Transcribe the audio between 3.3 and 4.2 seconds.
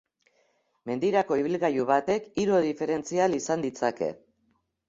izan ditzake.